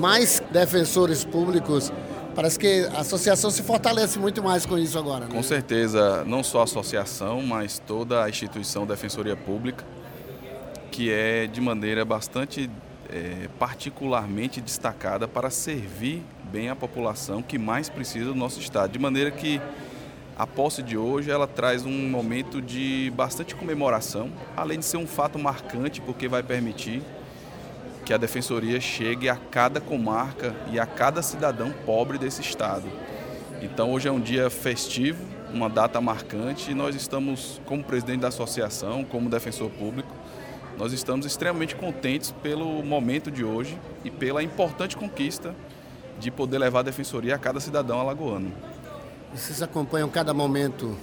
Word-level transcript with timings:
mais 0.00 0.42
defensores 0.50 1.24
públicos, 1.24 1.92
parece 2.34 2.58
que 2.58 2.88
a 2.94 3.00
associação 3.00 3.50
se 3.50 3.62
fortalece 3.62 4.18
muito 4.18 4.42
mais 4.42 4.64
com 4.64 4.78
isso 4.78 4.98
agora. 4.98 5.26
Né? 5.26 5.30
Com 5.30 5.42
certeza, 5.42 6.24
não 6.24 6.42
só 6.42 6.60
a 6.60 6.64
associação, 6.64 7.42
mas 7.42 7.78
toda 7.78 8.24
a 8.24 8.28
instituição 8.28 8.86
Defensoria 8.86 9.36
Pública, 9.36 9.84
que 10.90 11.12
é 11.12 11.46
de 11.46 11.60
maneira 11.60 12.04
bastante 12.04 12.70
é, 13.10 13.48
particularmente 13.58 14.60
destacada 14.60 15.28
para 15.28 15.50
servir 15.50 16.22
bem 16.50 16.70
a 16.70 16.74
população 16.74 17.42
que 17.42 17.58
mais 17.58 17.88
precisa 17.88 18.26
do 18.26 18.34
nosso 18.34 18.58
estado, 18.58 18.90
de 18.92 18.98
maneira 18.98 19.30
que 19.30 19.60
a 20.36 20.46
posse 20.46 20.82
de 20.82 20.96
hoje 20.96 21.30
ela 21.30 21.46
traz 21.46 21.84
um 21.84 22.08
momento 22.08 22.62
de 22.62 23.12
bastante 23.14 23.54
comemoração, 23.54 24.30
além 24.56 24.78
de 24.78 24.86
ser 24.86 24.96
um 24.96 25.06
fato 25.06 25.38
marcante, 25.38 26.00
porque 26.00 26.26
vai 26.26 26.42
permitir 26.42 27.02
que 28.10 28.14
a 28.14 28.18
defensoria 28.18 28.80
chegue 28.80 29.28
a 29.28 29.36
cada 29.36 29.80
comarca 29.80 30.52
e 30.72 30.80
a 30.80 30.84
cada 30.84 31.22
cidadão 31.22 31.72
pobre 31.86 32.18
desse 32.18 32.40
estado. 32.40 32.82
Então 33.62 33.92
hoje 33.92 34.08
é 34.08 34.10
um 34.10 34.18
dia 34.18 34.50
festivo, 34.50 35.24
uma 35.54 35.70
data 35.70 36.00
marcante 36.00 36.72
e 36.72 36.74
nós 36.74 36.96
estamos, 36.96 37.60
como 37.64 37.84
presidente 37.84 38.22
da 38.22 38.26
associação, 38.26 39.04
como 39.04 39.30
defensor 39.30 39.70
público, 39.70 40.12
nós 40.76 40.92
estamos 40.92 41.24
extremamente 41.24 41.76
contentes 41.76 42.32
pelo 42.42 42.82
momento 42.82 43.30
de 43.30 43.44
hoje 43.44 43.78
e 44.04 44.10
pela 44.10 44.42
importante 44.42 44.96
conquista 44.96 45.54
de 46.18 46.32
poder 46.32 46.58
levar 46.58 46.80
a 46.80 46.82
defensoria 46.82 47.36
a 47.36 47.38
cada 47.38 47.60
cidadão 47.60 48.00
alagoano. 48.00 48.52
Vocês 49.32 49.62
acompanham 49.62 50.08
cada 50.08 50.34
momento 50.34 50.98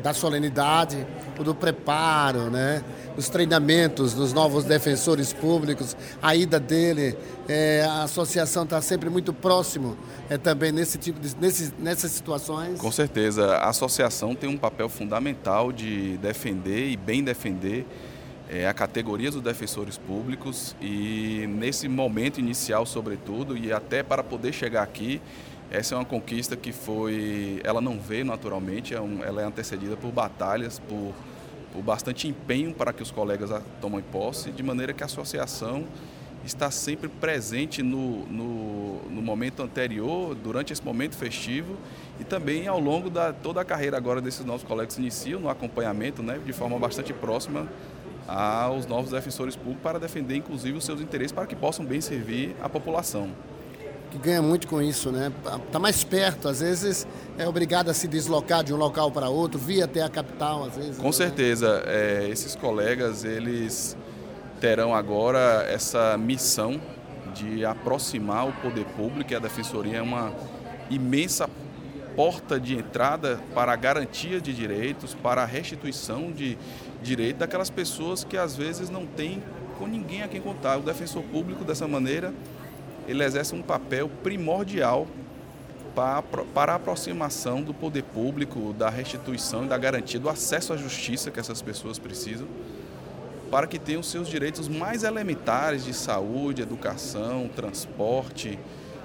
da 0.00 0.14
solenidade, 0.14 1.04
do 1.42 1.54
preparo, 1.54 2.50
né? 2.50 2.82
os 3.16 3.28
treinamentos 3.28 4.12
dos 4.12 4.32
novos 4.32 4.64
defensores 4.64 5.32
públicos, 5.32 5.96
a 6.22 6.36
ida 6.36 6.60
dele, 6.60 7.16
é, 7.48 7.84
a 7.88 8.02
associação 8.02 8.64
está 8.64 8.80
sempre 8.82 9.08
muito 9.08 9.32
próximo 9.32 9.96
é, 10.28 10.36
também 10.36 10.70
nesse 10.70 10.98
tipo 10.98 11.18
de, 11.18 11.34
nesse, 11.36 11.72
nessas 11.78 12.10
situações. 12.10 12.78
Com 12.78 12.92
certeza, 12.92 13.56
a 13.56 13.70
associação 13.70 14.34
tem 14.34 14.48
um 14.48 14.58
papel 14.58 14.88
fundamental 14.88 15.72
de 15.72 16.18
defender 16.18 16.90
e 16.90 16.96
bem 16.96 17.24
defender 17.24 17.86
é, 18.48 18.68
a 18.68 18.74
categoria 18.74 19.30
dos 19.30 19.40
defensores 19.40 19.96
públicos 19.96 20.76
e 20.80 21.46
nesse 21.48 21.88
momento 21.88 22.38
inicial, 22.38 22.84
sobretudo, 22.84 23.56
e 23.56 23.72
até 23.72 24.02
para 24.02 24.22
poder 24.22 24.52
chegar 24.52 24.82
aqui, 24.82 25.20
essa 25.70 25.94
é 25.94 25.98
uma 25.98 26.04
conquista 26.04 26.54
que 26.54 26.70
foi, 26.70 27.60
ela 27.64 27.80
não 27.80 27.98
veio 27.98 28.24
naturalmente, 28.24 28.94
é 28.94 28.98
ela 29.26 29.42
é 29.42 29.44
antecedida 29.44 29.96
por 29.96 30.12
batalhas, 30.12 30.78
por, 30.78 31.12
por 31.76 31.82
bastante 31.82 32.26
empenho 32.26 32.72
para 32.72 32.90
que 32.90 33.02
os 33.02 33.10
colegas 33.10 33.50
tomem 33.82 34.00
posse, 34.00 34.50
de 34.50 34.62
maneira 34.62 34.94
que 34.94 35.02
a 35.02 35.06
associação 35.06 35.84
está 36.42 36.70
sempre 36.70 37.06
presente 37.06 37.82
no, 37.82 38.24
no, 38.26 39.02
no, 39.10 39.20
momento 39.20 39.62
anterior, 39.62 40.34
durante 40.34 40.72
esse 40.72 40.82
momento 40.82 41.16
festivo 41.16 41.76
e 42.18 42.24
também 42.24 42.66
ao 42.66 42.80
longo 42.80 43.10
da 43.10 43.30
toda 43.32 43.60
a 43.60 43.64
carreira 43.64 43.96
agora 43.96 44.22
desses 44.22 44.44
nossos 44.44 44.66
colegas 44.66 44.94
que 44.94 45.02
iniciam 45.02 45.38
no 45.38 45.50
acompanhamento, 45.50 46.22
né, 46.22 46.40
de 46.42 46.52
forma 46.52 46.78
bastante 46.78 47.12
próxima 47.12 47.68
aos 48.26 48.86
novos 48.86 49.10
defensores 49.10 49.54
públicos 49.54 49.82
para 49.82 49.98
defender 49.98 50.36
inclusive 50.36 50.78
os 50.78 50.84
seus 50.84 51.00
interesses 51.00 51.32
para 51.32 51.46
que 51.46 51.54
possam 51.54 51.84
bem 51.84 52.00
servir 52.00 52.56
a 52.62 52.68
população 52.68 53.30
que 54.16 54.28
ganha 54.28 54.42
muito 54.42 54.66
com 54.66 54.80
isso, 54.80 55.10
né? 55.10 55.32
Está 55.66 55.78
mais 55.78 56.02
perto, 56.02 56.48
às 56.48 56.60
vezes 56.60 57.06
é 57.38 57.46
obrigado 57.46 57.90
a 57.90 57.94
se 57.94 58.08
deslocar 58.08 58.64
de 58.64 58.72
um 58.72 58.76
local 58.76 59.10
para 59.10 59.28
outro, 59.28 59.58
via 59.58 59.84
até 59.84 60.02
a 60.02 60.08
capital, 60.08 60.64
às 60.64 60.76
vezes. 60.76 60.96
Com 60.96 61.06
né? 61.06 61.12
certeza, 61.12 61.82
é, 61.86 62.26
esses 62.30 62.54
colegas 62.54 63.24
eles 63.24 63.96
terão 64.60 64.94
agora 64.94 65.66
essa 65.68 66.16
missão 66.16 66.80
de 67.34 67.64
aproximar 67.64 68.48
o 68.48 68.52
poder 68.54 68.86
público 68.96 69.32
e 69.32 69.36
a 69.36 69.38
defensoria 69.38 69.98
é 69.98 70.02
uma 70.02 70.32
imensa 70.88 71.48
porta 72.14 72.58
de 72.58 72.74
entrada 72.74 73.38
para 73.54 73.72
a 73.72 73.76
garantia 73.76 74.40
de 74.40 74.54
direitos, 74.54 75.14
para 75.14 75.42
a 75.42 75.44
restituição 75.44 76.32
de 76.32 76.56
direito 77.02 77.36
daquelas 77.36 77.68
pessoas 77.68 78.24
que 78.24 78.38
às 78.38 78.56
vezes 78.56 78.88
não 78.88 79.04
têm 79.04 79.42
com 79.78 79.86
ninguém 79.86 80.22
a 80.22 80.28
quem 80.28 80.40
contar. 80.40 80.78
O 80.78 80.80
defensor 80.80 81.22
público 81.24 81.62
dessa 81.62 81.86
maneira 81.86 82.32
ele 83.06 83.22
exerce 83.24 83.54
um 83.54 83.62
papel 83.62 84.10
primordial 84.22 85.06
para, 85.94 86.72
a 86.72 86.74
aproximação 86.74 87.62
do 87.62 87.72
poder 87.72 88.02
público, 88.02 88.74
da 88.74 88.90
restituição 88.90 89.64
e 89.64 89.68
da 89.68 89.78
garantia 89.78 90.20
do 90.20 90.28
acesso 90.28 90.74
à 90.74 90.76
justiça 90.76 91.30
que 91.30 91.40
essas 91.40 91.62
pessoas 91.62 91.98
precisam, 91.98 92.46
para 93.50 93.66
que 93.66 93.78
tenham 93.78 94.02
seus 94.02 94.28
direitos 94.28 94.68
mais 94.68 95.04
elementares 95.04 95.84
de 95.84 95.94
saúde, 95.94 96.60
educação, 96.60 97.48
transporte, 97.54 98.58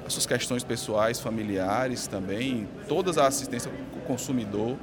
as 0.05 0.13
suas 0.13 0.25
questões 0.25 0.63
pessoais, 0.63 1.19
familiares 1.19 2.07
também, 2.07 2.67
todas 2.89 3.17
a 3.17 3.27
assistência 3.27 3.71
ao 3.71 4.01
consumidor, 4.01 4.75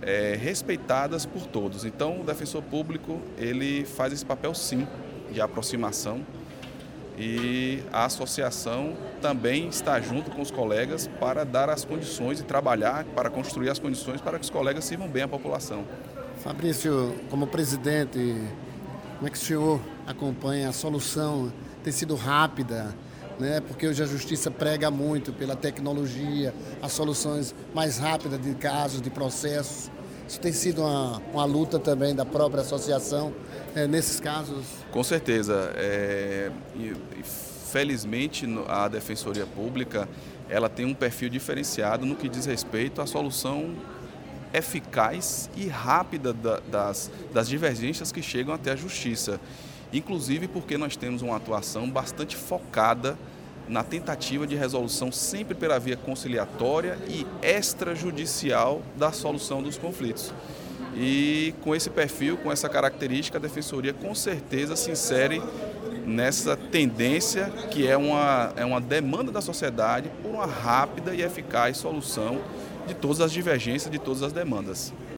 é, 0.00 0.36
respeitadas 0.40 1.26
por 1.26 1.46
todos. 1.46 1.84
Então, 1.84 2.20
o 2.20 2.24
defensor 2.24 2.62
público 2.62 3.20
ele 3.36 3.84
faz 3.84 4.12
esse 4.12 4.24
papel 4.24 4.54
sim 4.54 4.86
de 5.32 5.40
aproximação 5.40 6.20
e 7.18 7.82
a 7.92 8.04
associação 8.04 8.94
também 9.20 9.68
está 9.68 10.00
junto 10.00 10.30
com 10.30 10.40
os 10.40 10.50
colegas 10.50 11.08
para 11.20 11.44
dar 11.44 11.68
as 11.68 11.84
condições 11.84 12.40
e 12.40 12.42
trabalhar 12.42 13.04
para 13.14 13.28
construir 13.28 13.70
as 13.70 13.78
condições 13.78 14.20
para 14.20 14.38
que 14.38 14.44
os 14.44 14.50
colegas 14.50 14.84
sirvam 14.84 15.08
bem 15.08 15.22
à 15.22 15.28
população. 15.28 15.84
Fabrício, 16.38 17.14
como 17.30 17.46
presidente, 17.46 18.36
como 19.16 19.28
é 19.28 19.30
que 19.30 19.36
o 19.36 19.40
senhor 19.40 19.80
acompanha 20.06 20.68
a 20.68 20.72
solução? 20.72 21.52
Tem 21.84 21.92
sido 21.92 22.16
rápida, 22.16 22.94
né? 23.38 23.60
porque 23.60 23.86
hoje 23.86 24.02
a 24.02 24.06
justiça 24.06 24.50
prega 24.50 24.90
muito 24.90 25.32
pela 25.32 25.54
tecnologia, 25.54 26.54
as 26.80 26.92
soluções 26.92 27.54
mais 27.74 27.98
rápidas 27.98 28.40
de 28.40 28.54
casos, 28.54 29.00
de 29.00 29.10
processos. 29.10 29.90
Isso 30.32 30.40
tem 30.40 30.52
sido 30.54 30.80
uma, 30.80 31.20
uma 31.30 31.44
luta 31.44 31.78
também 31.78 32.14
da 32.14 32.24
própria 32.24 32.62
associação 32.62 33.34
é, 33.74 33.86
nesses 33.86 34.18
casos? 34.18 34.64
Com 34.90 35.04
certeza. 35.04 35.74
É, 35.74 36.50
felizmente, 37.70 38.46
a 38.66 38.88
Defensoria 38.88 39.44
Pública 39.44 40.08
ela 40.48 40.70
tem 40.70 40.86
um 40.86 40.94
perfil 40.94 41.28
diferenciado 41.28 42.06
no 42.06 42.16
que 42.16 42.30
diz 42.30 42.46
respeito 42.46 43.02
à 43.02 43.06
solução 43.06 43.74
eficaz 44.54 45.50
e 45.54 45.66
rápida 45.66 46.32
da, 46.32 46.60
das, 46.60 47.10
das 47.30 47.46
divergências 47.46 48.10
que 48.10 48.22
chegam 48.22 48.54
até 48.54 48.72
a 48.72 48.76
Justiça. 48.76 49.38
Inclusive 49.92 50.48
porque 50.48 50.78
nós 50.78 50.96
temos 50.96 51.20
uma 51.20 51.36
atuação 51.36 51.90
bastante 51.90 52.36
focada 52.36 53.18
na 53.72 53.82
tentativa 53.82 54.46
de 54.46 54.54
resolução 54.54 55.10
sempre 55.10 55.54
pela 55.54 55.80
via 55.80 55.96
conciliatória 55.96 56.98
e 57.08 57.26
extrajudicial 57.42 58.82
da 58.96 59.10
solução 59.12 59.62
dos 59.62 59.78
conflitos. 59.78 60.32
E 60.94 61.54
com 61.62 61.74
esse 61.74 61.88
perfil, 61.88 62.36
com 62.36 62.52
essa 62.52 62.68
característica, 62.68 63.38
a 63.38 63.40
Defensoria 63.40 63.94
com 63.94 64.14
certeza 64.14 64.76
se 64.76 64.90
insere 64.90 65.42
nessa 66.04 66.54
tendência 66.54 67.46
que 67.70 67.88
é 67.88 67.96
uma, 67.96 68.52
é 68.56 68.64
uma 68.64 68.80
demanda 68.80 69.32
da 69.32 69.40
sociedade 69.40 70.10
por 70.22 70.32
uma 70.32 70.44
rápida 70.44 71.14
e 71.14 71.22
eficaz 71.22 71.78
solução 71.78 72.42
de 72.86 72.92
todas 72.92 73.22
as 73.22 73.32
divergências, 73.32 73.90
de 73.90 73.98
todas 73.98 74.22
as 74.22 74.34
demandas. 74.34 74.92